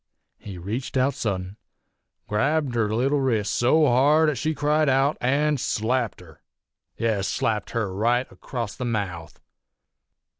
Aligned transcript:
He 0.39 0.57
reached 0.57 0.97
out 0.97 1.13
suddent, 1.13 1.57
grabbed 2.27 2.73
her 2.73 2.91
leetle 2.91 3.21
wrist 3.21 3.53
so 3.53 3.85
hard 3.85 4.31
'at 4.31 4.37
she 4.39 4.55
cried 4.55 4.89
out, 4.89 5.15
an' 5.21 5.57
slapped 5.59 6.21
her 6.21 6.41
yes, 6.97 7.27
slapped 7.27 7.69
her 7.69 7.93
right 7.93 8.25
across 8.31 8.75
the 8.75 8.83
mouth. 8.83 9.39